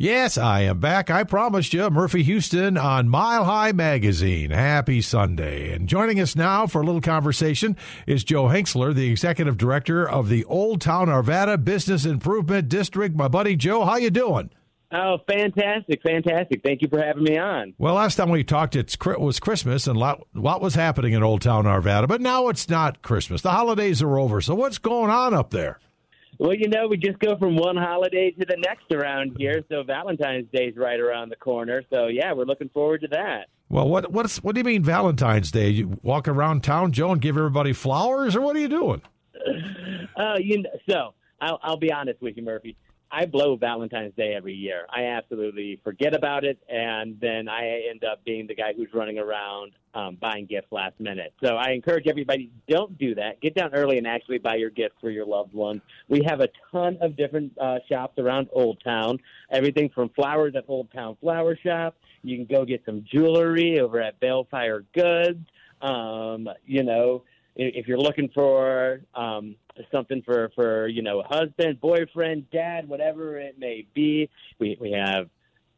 [0.00, 1.10] Yes, I am back.
[1.10, 4.50] I promised you, Murphy Houston on Mile High Magazine.
[4.52, 5.72] Happy Sunday.
[5.72, 10.28] And joining us now for a little conversation is Joe Hengstler, the executive director of
[10.28, 13.16] the Olde Town Arvada Business Improvement District.
[13.16, 14.50] My buddy Joe, how you doing?
[14.92, 16.62] Oh, fantastic, fantastic.
[16.62, 17.74] Thank you for having me on.
[17.76, 21.24] Well, last time we talked, it was Christmas and a lot, lot was happening in
[21.24, 23.42] Olde Town Arvada, but now it's not Christmas.
[23.42, 24.40] The holidays are over.
[24.42, 25.80] So what's going on up there?
[26.38, 29.64] Well, you know, we just go from one holiday to the next around here.
[29.68, 31.82] So Valentine's Day is right around the corner.
[31.92, 33.46] So yeah, we're looking forward to that.
[33.68, 35.68] Well, what what's what do you mean Valentine's Day?
[35.68, 39.02] You walk around town, Joe, and give everybody flowers, or what are you doing?
[40.16, 42.76] Uh, you know, so I'll, I'll be honest with you, Murphy.
[43.10, 44.86] I blow Valentine's Day every year.
[44.90, 49.18] I absolutely forget about it, and then I end up being the guy who's running
[49.18, 51.32] around um, buying gifts last minute.
[51.42, 53.40] So I encourage everybody don't do that.
[53.40, 55.80] Get down early and actually buy your gifts for your loved ones.
[56.08, 59.18] We have a ton of different uh, shops around Old Town.
[59.50, 61.96] Everything from flowers at Old Town Flower Shop.
[62.22, 65.46] You can go get some jewelry over at Balefire Goods.
[65.80, 67.22] Um, you know,
[67.58, 69.56] if you're looking for um,
[69.92, 74.30] something for for you know husband, boyfriend, dad, whatever it may be.
[74.58, 75.28] We we have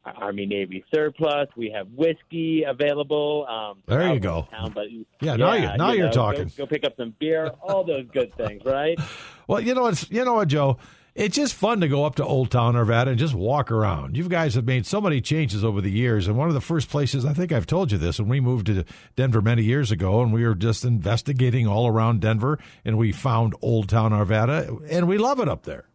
[0.05, 1.49] Army Navy surplus.
[1.57, 3.47] We have whiskey available.
[3.49, 4.47] Um, there you go.
[4.51, 6.45] Town, but yeah, yeah, now you now you are talking.
[6.49, 7.51] Go, go, pick up some beer.
[7.63, 8.99] All those good things, right?
[9.47, 10.11] well, you know what?
[10.11, 10.79] You know what, Joe
[11.15, 14.17] it's just fun to go up to Olde Town Arvada and just walk around.
[14.17, 16.89] You guys have made so many changes over the years, and one of the first
[16.89, 18.85] places I think I've told you this when we moved to
[19.17, 23.55] Denver many years ago, and we were just investigating all around Denver, and we found
[23.63, 25.87] Olde Town Arvada, and we love it up there.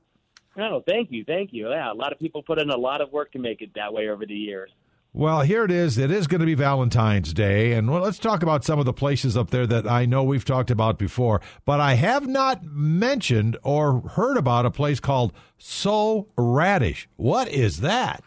[0.58, 1.70] Oh, thank you, thank you.
[1.70, 3.94] Yeah, a lot of people put in a lot of work to make it that
[3.94, 4.72] way over the years.
[5.18, 5.98] Well, here it is.
[5.98, 7.72] It is going to be Valentine's Day.
[7.72, 10.44] And well, let's talk about some of the places up there that I know we've
[10.44, 11.40] talked about before.
[11.64, 17.08] But I have not mentioned or heard about a place called So Radish.
[17.16, 18.26] What is that?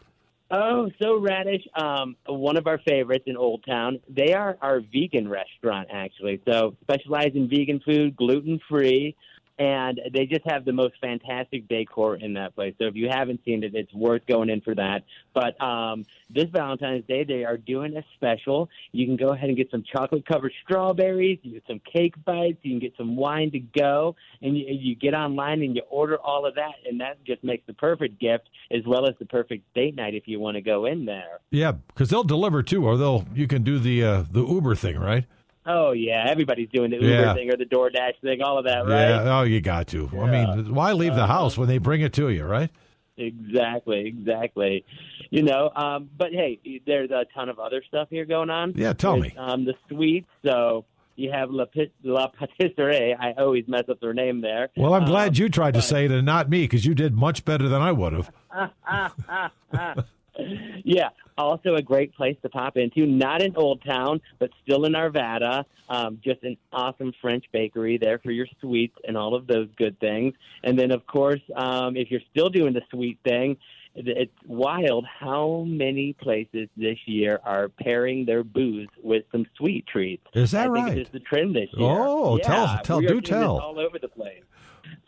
[0.50, 4.00] Oh, So Radish, um, one of our favorites in Old Town.
[4.08, 6.40] They are our vegan restaurant, actually.
[6.48, 9.14] So specialize in vegan food, gluten free
[9.58, 12.74] and they just have the most fantastic decor in that place.
[12.78, 15.02] So if you haven't seen it, it's worth going in for that.
[15.34, 18.68] But um, this Valentine's Day, they are doing a special.
[18.92, 22.58] You can go ahead and get some chocolate covered strawberries, you get some cake bites,
[22.62, 26.18] you can get some wine to go, and you, you get online and you order
[26.18, 29.64] all of that, and that just makes the perfect gift as well as the perfect
[29.74, 31.40] date night if you want to go in there.
[31.50, 34.98] Yeah, because they'll deliver too, or they'll you can do the uh, the Uber thing,
[34.98, 35.24] right?
[35.68, 37.34] Oh yeah, everybody's doing the Uber yeah.
[37.34, 39.10] thing or the DoorDash thing, all of that, right?
[39.10, 39.38] Yeah.
[39.38, 40.08] Oh, you got to.
[40.12, 40.22] Yeah.
[40.22, 42.70] I mean, why leave the uh, house when they bring it to you, right?
[43.18, 44.86] Exactly, exactly.
[45.30, 48.72] You know, um, but hey, there's a ton of other stuff here going on.
[48.76, 49.38] Yeah, tell there's, me.
[49.38, 50.28] Um, the sweets.
[50.42, 50.86] So
[51.16, 51.66] you have La,
[52.02, 53.14] La Patisserie.
[53.14, 54.70] I always mess up their name there.
[54.76, 56.94] Well, I'm glad um, you tried but, to say it and not me because you
[56.94, 60.04] did much better than I would have.
[60.84, 63.06] yeah, also a great place to pop into.
[63.06, 65.64] Not in Old Town, but still in Arvada.
[65.88, 69.98] Um, just an awesome French bakery there for your sweets and all of those good
[70.00, 70.34] things.
[70.62, 73.56] And then, of course, um, if you're still doing the sweet thing,
[73.94, 80.24] it's wild how many places this year are pairing their booze with some sweet treats.
[80.34, 80.84] Is that I right?
[80.88, 81.88] Think it's the trend this year.
[81.88, 83.58] Oh, yeah, tell, tell, do tell.
[83.58, 84.42] all over the place.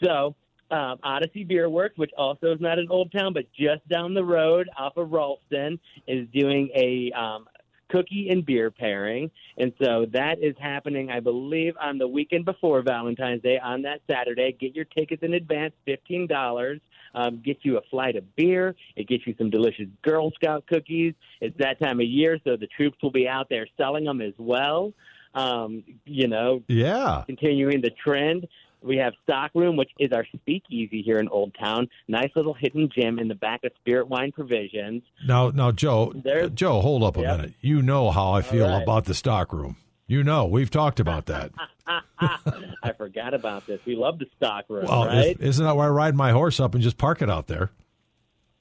[0.03, 0.35] So
[0.71, 4.25] um, Odyssey Beer Works, which also is not in Old Town, but just down the
[4.25, 7.47] road off of Ralston, is doing a um,
[7.91, 9.31] cookie and beer pairing.
[9.59, 14.01] And so that is happening, I believe, on the weekend before Valentine's Day on that
[14.11, 14.57] Saturday.
[14.59, 16.81] Get your tickets in advance, $15.
[17.13, 18.77] Um, get you a flight of beer.
[18.95, 21.15] It gets you some delicious Girl Scout cookies.
[21.41, 24.35] It's that time of year, so the troops will be out there selling them as
[24.39, 24.93] well.
[25.35, 28.49] Um, you know, yeah, continuing the trend.
[28.83, 31.89] We have Stock Room, which is our speakeasy here in Old Town.
[32.09, 35.03] Nice little hidden gym in the back of Spirit Wine Provisions.
[35.27, 37.37] Now, now, Joe, There's, Joe, hold up a yep.
[37.39, 37.55] minute.
[37.61, 38.83] You know how I feel right.
[38.83, 39.77] about the Stock Room.
[40.07, 41.53] You know, we've talked about that.
[42.19, 43.81] I forgot about this.
[43.87, 45.37] We love the Stock Room, well, right?
[45.39, 47.71] Isn't that where I ride my horse up and just park it out there?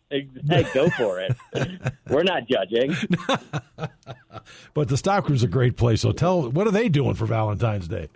[0.10, 0.28] Hey,
[0.74, 1.36] go for it.
[2.10, 2.96] We're not judging.
[4.74, 6.02] but the Stock Room's a great place.
[6.02, 8.10] So tell, what are they doing for Valentine's Day?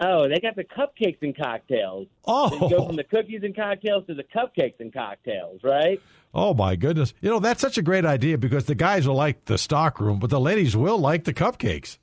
[0.00, 2.06] Oh, they got the cupcakes and cocktails.
[2.24, 6.00] Oh, they go from the cookies and cocktails to the cupcakes and cocktails, right?
[6.32, 7.14] Oh my goodness!
[7.20, 10.20] You know that's such a great idea because the guys will like the stock room,
[10.20, 11.98] but the ladies will like the cupcakes.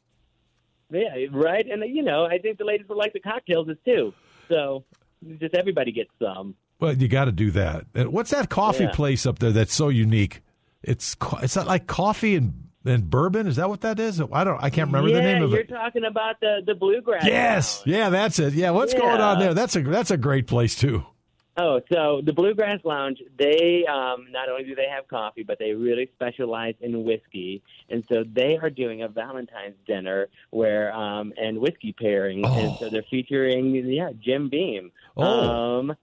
[0.91, 1.65] Yeah, right.
[1.65, 4.13] And you know, I think the ladies will like the cocktails too.
[4.49, 4.83] So
[5.39, 6.55] just everybody gets some.
[6.79, 8.11] Well, you got to do that.
[8.11, 8.91] What's that coffee yeah.
[8.91, 10.41] place up there that's so unique?
[10.83, 13.47] It's it's not like coffee and and bourbon.
[13.47, 14.21] Is that what that is?
[14.31, 14.63] I don't.
[14.63, 15.69] I can't remember yeah, the name of you're it.
[15.69, 17.25] You're talking about the the bluegrass.
[17.25, 17.83] Yes.
[17.85, 18.53] Yeah, that's it.
[18.53, 18.99] Yeah, what's yeah.
[18.99, 19.53] going on there?
[19.53, 21.05] That's a that's a great place too.
[21.57, 25.71] Oh, so the Bluegrass Lounge, they um, not only do they have coffee, but they
[25.71, 31.57] really specialize in whiskey, and so they are doing a Valentine's dinner where um, and
[31.59, 32.59] whiskey pairing, Oh.
[32.59, 34.91] and so they're featuring yeah Jim Beam.
[35.15, 35.79] Oh.
[35.79, 35.95] Um,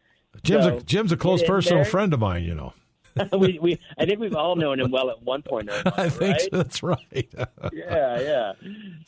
[0.43, 2.45] Jim's So, a Jim's a close personal friend of mine.
[2.45, 2.73] You know,
[3.39, 6.09] we, we I think we've all known him well at one point or another, I
[6.09, 6.49] think right?
[6.53, 7.29] that's right.
[7.73, 8.53] yeah, yeah.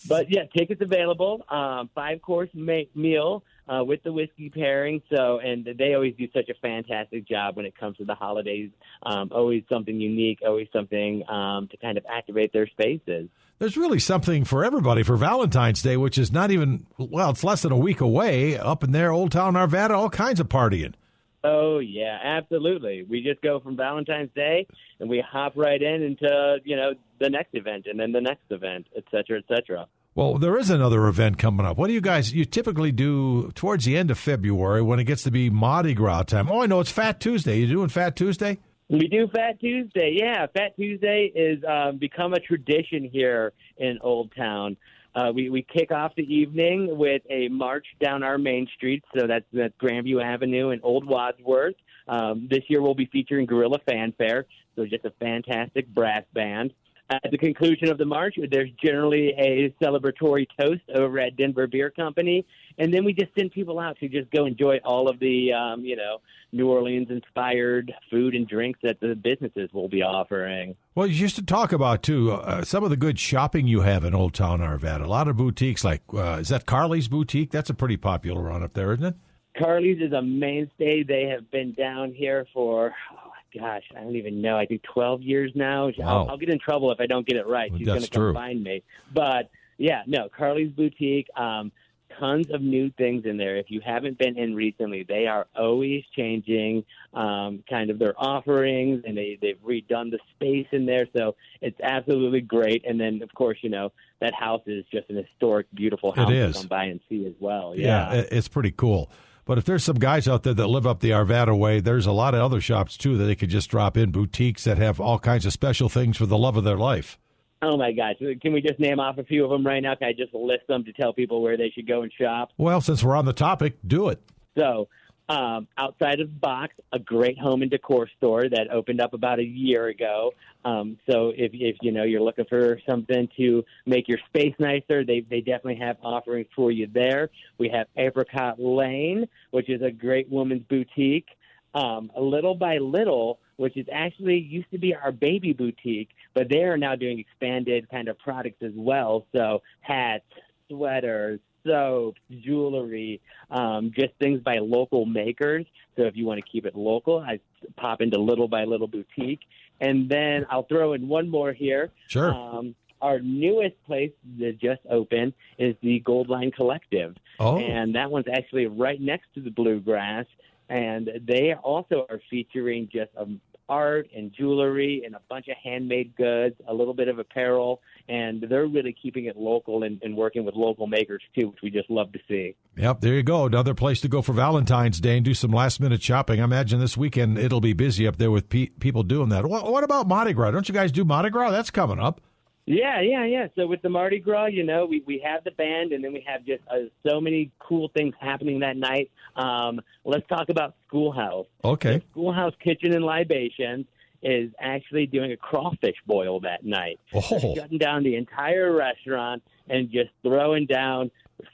[0.08, 1.44] But yeah, tickets available.
[1.48, 5.02] Um, five course ma- meal uh, with the whiskey pairing.
[5.14, 8.70] So, and they always do such a fantastic job when it comes to the holidays.
[9.04, 10.40] Um, always something unique.
[10.46, 13.28] Always something um, to kind of activate their spaces.
[13.58, 17.62] There's really something for everybody for Valentine's Day, which is not even well, it's less
[17.62, 18.58] than a week away.
[18.58, 20.94] Up in there, Olde Town Arvada, all kinds of partying.
[21.44, 23.04] Oh yeah, absolutely.
[23.08, 24.66] We just go from Valentine's Day
[24.98, 28.44] and we hop right in into you know the next event and then the next
[28.50, 29.86] event, et cetera, et cetera.
[30.14, 31.76] Well, there is another event coming up.
[31.76, 35.24] What do you guys you typically do towards the end of February when it gets
[35.24, 36.48] to be Mardi Gras time?
[36.50, 37.58] Oh, I know it's Fat Tuesday.
[37.58, 38.58] You doing Fat Tuesday?
[38.88, 40.16] We do Fat Tuesday.
[40.18, 44.76] Yeah, Fat Tuesday is um, become a tradition here in Old Town.
[45.14, 49.04] Uh, we we kick off the evening with a march down our main street.
[49.16, 51.76] So that's that's Grandview Avenue and Old Wadsworth.
[52.08, 54.46] Um, this year we'll be featuring Guerrilla Fanfare.
[54.76, 56.72] So just a fantastic brass band.
[57.10, 61.90] At the conclusion of the march, there's generally a celebratory toast over at Denver Beer
[61.90, 62.46] Company,
[62.78, 65.84] and then we just send people out to just go enjoy all of the, um,
[65.84, 66.22] you know,
[66.52, 70.76] New Orleans inspired food and drinks that the businesses will be offering.
[70.94, 74.04] Well, you used to talk about too uh, some of the good shopping you have
[74.04, 75.04] in Olde Town Arvada.
[75.04, 77.50] A lot of boutiques, like uh, is that Carly's boutique?
[77.50, 79.14] That's a pretty popular one up there, isn't it?
[79.58, 81.02] Carly's is a mainstay.
[81.02, 84.56] They have been down here for, oh gosh, I don't even know.
[84.56, 85.86] I do 12 years now.
[85.86, 85.92] Wow.
[86.24, 87.70] I'll, I'll get in trouble if I don't get it right.
[87.70, 88.34] Well, She's going to come true.
[88.34, 88.82] find me.
[89.12, 91.28] But yeah, no, Carly's Boutique.
[91.36, 91.72] Um,
[92.20, 93.56] tons of new things in there.
[93.56, 99.02] If you haven't been in recently, they are always changing um, kind of their offerings,
[99.04, 102.84] and they they've redone the space in there, so it's absolutely great.
[102.86, 103.90] And then, of course, you know
[104.20, 106.54] that house is just an historic, beautiful house is.
[106.54, 107.74] to come by and see as well.
[107.76, 109.10] Yeah, it- it's pretty cool.
[109.44, 112.12] But if there's some guys out there that live up the Arvada way, there's a
[112.12, 115.18] lot of other shops too that they could just drop in boutiques that have all
[115.18, 117.18] kinds of special things for the love of their life.
[117.60, 118.16] Oh my gosh!
[118.42, 119.94] Can we just name off a few of them right now?
[119.94, 122.50] Can I just list them to tell people where they should go and shop?
[122.58, 124.20] Well, since we're on the topic, do it.
[124.56, 124.88] So,
[125.28, 129.38] um, outside of the box, a great home and decor store that opened up about
[129.38, 130.32] a year ago.
[130.64, 135.04] Um, so, if, if you know you're looking for something to make your space nicer,
[135.04, 137.30] they they definitely have offerings for you there.
[137.58, 141.28] We have Apricot Lane, which is a great woman's boutique.
[141.74, 146.62] Um, little by little, which is actually used to be our baby boutique, but they
[146.62, 149.26] are now doing expanded kind of products as well.
[149.32, 150.24] So hats,
[150.68, 153.20] sweaters, soaps, jewelry,
[153.50, 155.66] um, just things by local makers.
[155.96, 157.40] So if you want to keep it local, I
[157.76, 159.40] pop into Little by Little Boutique.
[159.80, 161.90] And then I'll throw in one more here.
[162.08, 162.32] Sure.
[162.32, 167.16] Um, our newest place that just opened is the Gold Line Collective.
[167.38, 167.58] Oh.
[167.58, 170.26] And that one's actually right next to the Bluegrass.
[170.68, 176.14] And they also are featuring just um, art and jewelry and a bunch of handmade
[176.16, 177.80] goods, a little bit of apparel.
[178.08, 181.70] And they're really keeping it local and, and working with local makers too, which we
[181.70, 182.54] just love to see.
[182.76, 183.46] Yep, there you go.
[183.46, 186.40] Another place to go for Valentine's Day and do some last minute shopping.
[186.40, 189.46] I imagine this weekend it'll be busy up there with pe- people doing that.
[189.46, 190.50] What, what about Mardi Gras?
[190.50, 191.50] Don't you guys do Mardi Gras?
[191.50, 192.20] That's coming up.
[192.66, 193.48] Yeah, yeah, yeah.
[193.56, 196.24] So with the Mardi Gras, you know, we, we have the band, and then we
[196.26, 199.10] have just uh, so many cool things happening that night.
[199.36, 201.46] Um, let's talk about Schoolhouse.
[201.62, 202.02] Okay.
[202.12, 203.84] Schoolhouse Kitchen and Libations
[204.22, 206.98] is actually doing a crawfish boil that night.
[207.12, 207.54] Oh.
[207.54, 211.10] Shutting down the entire restaurant and just throwing down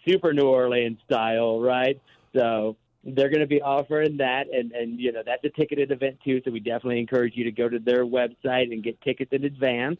[0.07, 2.01] super New Orleans style, right?
[2.35, 6.19] So they're going to be offering that, and and you know that's a ticketed event
[6.25, 6.41] too.
[6.45, 9.99] So we definitely encourage you to go to their website and get tickets in advance.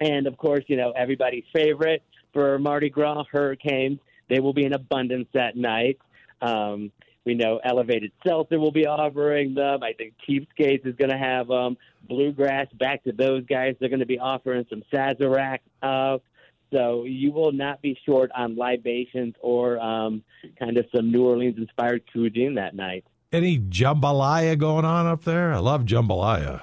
[0.00, 3.98] And of course, you know everybody's favorite for Mardi Gras hurricanes.
[4.28, 5.98] They will be in abundance that night.
[6.42, 6.92] Um,
[7.24, 9.82] we know Elevated Seltzer will be offering them.
[9.82, 11.76] I think Cheapskates is going to have them.
[12.08, 13.74] Bluegrass, back to those guys.
[13.80, 15.58] They're going to be offering some Sazerac.
[15.82, 16.18] Uh,
[16.72, 20.22] so you will not be short on libations or um,
[20.58, 23.04] kind of some New Orleans inspired cuisine that night.
[23.32, 25.52] Any jambalaya going on up there?
[25.52, 26.62] I love jambalaya.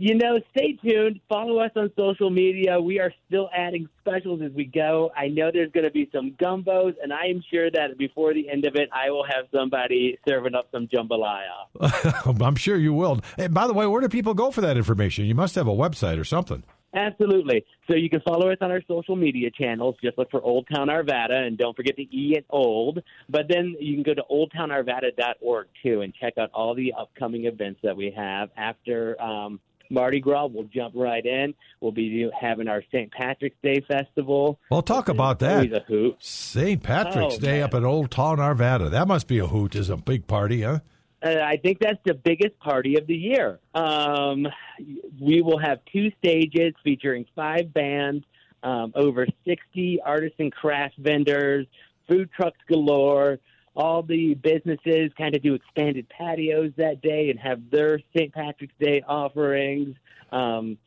[0.00, 1.20] You know, stay tuned.
[1.28, 2.80] Follow us on social media.
[2.80, 5.10] We are still adding specials as we go.
[5.14, 8.48] I know there's going to be some gumbos, and I am sure that before the
[8.48, 12.40] end of it, I will have somebody serving up some jambalaya.
[12.42, 13.20] I'm sure you will.
[13.36, 15.26] Hey, by the way, where do people go for that information?
[15.26, 16.62] You must have a website or something.
[16.94, 17.66] Absolutely.
[17.90, 19.96] So you can follow us on our social media channels.
[20.02, 23.02] Just look for Olde Town Arvada, and don't forget the E at Old.
[23.28, 27.80] But then you can go to oldetownarvada.org too and check out all the upcoming events
[27.82, 29.20] that we have after.
[29.20, 30.46] Um, Mardi Gras.
[30.46, 31.54] We'll jump right in.
[31.80, 33.10] We'll be having our St.
[33.12, 34.58] Patrick's Day festival.
[34.70, 35.72] Well, talk about that.
[35.72, 36.16] A hoot.
[36.20, 36.82] St.
[36.82, 37.62] Patrick's Oh, Day man.
[37.64, 38.90] up at Olde Town Arvada.
[38.90, 39.74] That must be a hoot.
[39.74, 40.80] Is a big party, huh?
[41.22, 43.58] Uh, I think that's the biggest party of the year.
[43.74, 44.46] Um,
[45.20, 48.24] we will have two stages featuring five bands,
[48.62, 51.66] um, over 60 artists and craft vendors,
[52.08, 53.38] food trucks galore.
[53.76, 58.32] All the businesses kind of do expanded patios that day and have their St.
[58.32, 59.96] Patrick's Day offerings.
[60.32, 60.78] Um,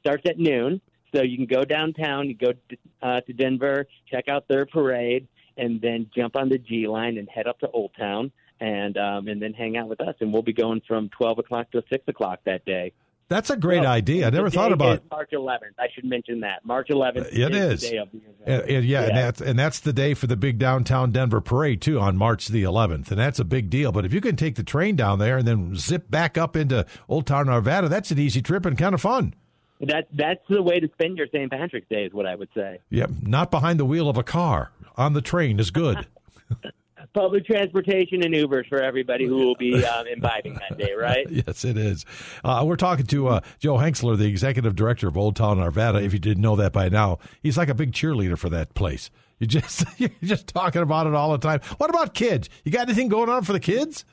[0.00, 0.80] starts at noon,
[1.14, 5.28] so you can go downtown, you go to, uh, to Denver, check out their parade,
[5.56, 8.32] and then jump on the G line and head up to Old Town
[8.62, 10.14] and um, and then hang out with us.
[10.20, 12.92] And we'll be going from twelve o'clock to six o'clock that day.
[13.32, 14.26] That's a great idea.
[14.26, 15.04] I never thought about it.
[15.10, 15.72] March 11th.
[15.78, 17.32] I should mention that March 11th.
[17.32, 17.80] It is, is.
[17.80, 18.36] the day of the event.
[18.44, 21.80] And, and yeah, and that's and that's the day for the big downtown Denver parade
[21.80, 23.90] too on March the 11th, and that's a big deal.
[23.90, 26.84] But if you can take the train down there and then zip back up into
[27.08, 29.34] Olde Town Arvada, that's an easy trip and kind of fun.
[29.80, 31.50] That that's the way to spend your St.
[31.50, 32.80] Patrick's Day, is what I would say.
[32.90, 36.06] Yep, not behind the wheel of a car on the train is good.
[37.14, 41.26] Public transportation and Ubers for everybody who will be um, imbibing that day, right?
[41.30, 42.06] yes, it is.
[42.42, 46.02] Uh, we're talking to uh, Joe Hengstler, the executive director of Olde Town Arvada.
[46.02, 49.10] If you didn't know that by now, he's like a big cheerleader for that place.
[49.38, 51.60] You just you're just talking about it all the time.
[51.78, 52.48] What about kids?
[52.64, 54.04] You got anything going on for the kids?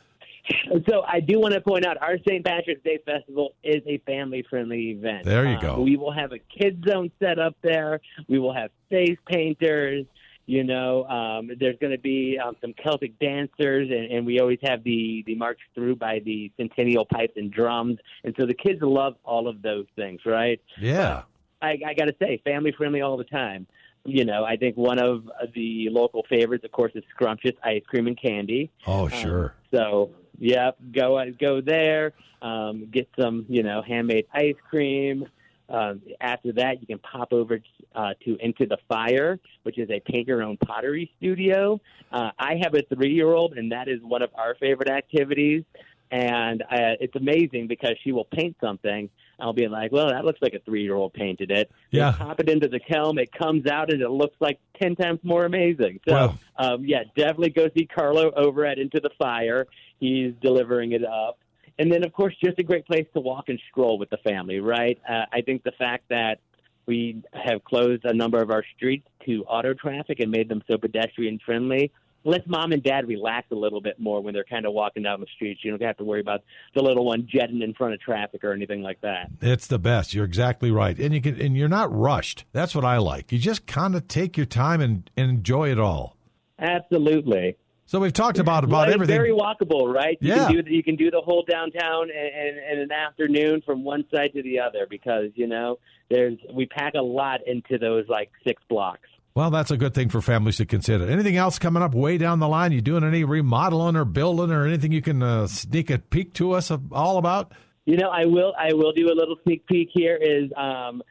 [0.90, 2.44] So I do want to point out our St.
[2.44, 5.24] Patrick's Day Festival is a family-friendly event.
[5.26, 5.82] There you Uh, go.
[5.82, 8.02] we will have a kids zone set up there.
[8.28, 10.06] We will have face painters.
[10.50, 14.58] You know, um, there's going to be um, some Celtic dancers, and, and we always
[14.64, 18.80] have the the march through by the Centennial pipes and drums, and so the kids
[18.82, 20.60] love all of those things, right?
[20.82, 21.22] Yeah.
[21.62, 23.68] I, I got to say, family friendly all the time.
[24.06, 28.08] You know, I think one of the local favorites, of course, is Scrumptious Ice Cream
[28.08, 28.72] and Candy.
[28.88, 29.54] Oh, Um, sure.
[29.72, 35.28] so, yep, go go there, um, get some, you know, handmade ice cream.
[35.70, 37.60] Um, after that, you can pop over
[37.96, 41.80] uh, to Into the Fire, which is a paint your own pottery studio.
[42.12, 45.64] Uh, I have a three year old, and that is one of our favorite activities.
[46.12, 49.12] And uh, it's amazing because she will paint something.
[49.40, 51.72] I'll be like, well, that looks like a three year old painted it.
[51.92, 52.14] They Yeah.
[52.18, 55.46] pop it into the kiln, it comes out, and it looks like 10 times more
[55.46, 56.00] amazing.
[56.08, 56.40] So, Wow.
[56.58, 59.68] um, yeah, definitely go see Carlo over at Into the Fire.
[60.00, 61.38] He's delivering it up.
[61.80, 64.60] And then, of course, just a great place to walk and stroll with the family,
[64.60, 65.00] right?
[65.10, 66.40] Uh, I think the fact that
[66.86, 70.78] we have closed a number of our streets to auto traffic and made them so
[70.78, 71.92] pedestrian friendly
[72.26, 75.22] lets mom and dad relax a little bit more when they're kind of walking down
[75.22, 75.62] the streets.
[75.64, 76.44] You don't have to worry about
[76.76, 79.30] the little one jetting in front of traffic or anything like that.
[79.42, 80.14] It's the best.
[80.14, 82.44] You're exactly right, and you can, and you're not rushed.
[82.52, 83.32] That's what I like.
[83.32, 86.18] You just kind of take your time and, and enjoy it all.
[86.60, 87.56] Absolutely.
[87.90, 89.16] So we've talked about about Well, everything.
[89.16, 90.16] very walkable, right?
[90.22, 90.46] You Yeah.
[90.46, 93.84] can do the, you can do the whole downtown in, in, in an afternoon from
[93.84, 95.80] one side to the other because you know
[96.12, 99.10] there's we pack a lot into those like six blocks.
[99.34, 101.10] well, that's a good thing for families to consider.
[101.10, 102.72] Anything else coming up way down the line?
[102.74, 106.52] You doing any remodeling or building or anything you can uh, sneak a peek to
[106.52, 107.54] us all about?
[107.86, 110.16] You know, I will I will do a little sneak peek here.
[110.16, 111.02] Is um,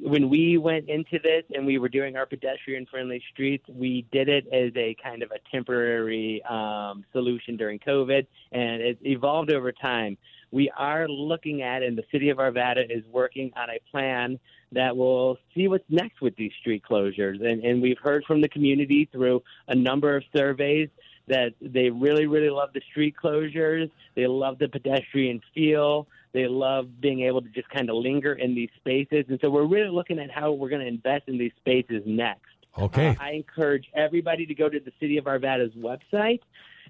[0.00, 4.28] when we went into this and we were doing our pedestrian friendly streets, we did
[4.28, 9.72] it as a kind of a temporary um, solution during COVID, and it evolved over
[9.72, 10.16] time.
[10.52, 14.38] We are looking at, and the city of Arvada is working on a plan
[14.72, 17.44] that will see what's next with these street closures.
[17.44, 20.88] And, and we've heard from the community through a number of surveys
[21.28, 23.90] that they really, really love the street closures.
[24.14, 26.08] They love the pedestrian feel.
[26.32, 29.24] They love being able to just kind of linger in these spaces.
[29.28, 32.46] And so we're really looking at how we're going to invest in these spaces next.
[32.78, 33.08] Okay.
[33.08, 36.40] Uh, I encourage everybody to go to the City of Arvada's website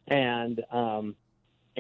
[0.09, 1.15] and um,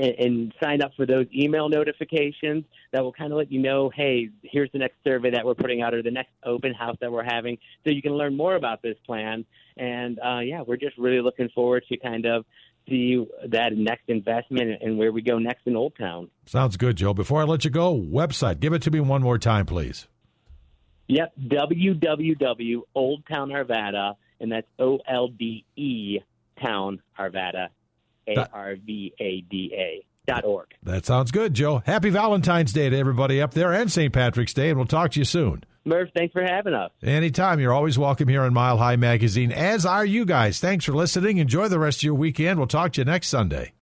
[0.00, 3.90] and, and sign up for those email notifications that will kind of let you know,
[3.95, 7.11] hey, here's the next survey that we're putting out or the next open house that
[7.12, 9.45] we're having, so you can learn more about this plan.
[9.76, 12.45] And uh, yeah, we're just really looking forward to kind of
[12.88, 16.28] see that next investment and where we go next in Old Town.
[16.47, 17.14] Sounds good, Joe.
[17.14, 18.61] Before I let you go, website.
[18.61, 20.09] Give it to me one more time, please.
[21.09, 22.80] Yep, www.
[22.95, 26.19] Old and that's O L D E
[26.62, 27.69] Town Arvada,
[28.28, 30.68] A R V A D A dot org.
[30.82, 31.82] That sounds good, Joe.
[31.86, 34.12] Happy Valentine's Day to everybody up there and St.
[34.12, 35.64] Patrick's Day, and we'll talk to you soon.
[35.84, 36.90] Murph, thanks for having us.
[37.02, 37.58] Anytime.
[37.58, 40.60] You're always welcome here on Mile High Magazine, as are you guys.
[40.60, 41.38] Thanks for listening.
[41.38, 42.58] Enjoy the rest of your weekend.
[42.58, 43.72] We'll talk to you next Sunday.